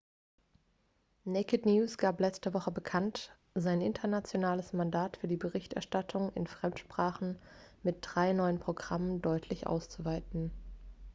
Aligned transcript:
naked 1.25 1.67
news 1.67 1.99
gab 1.99 2.19
letzte 2.19 2.55
woche 2.55 2.71
bekannt 2.71 3.37
sein 3.53 3.81
internationales 3.81 4.73
mandat 4.73 5.17
für 5.17 5.27
die 5.27 5.37
berichterstattung 5.37 6.33
in 6.33 6.47
fremdsprachen 6.47 7.37
mit 7.83 7.97
drei 8.01 8.33
neuen 8.33 8.57
programmen 8.59 9.21
deutlich 9.21 9.67
auszuweiten 9.67 10.49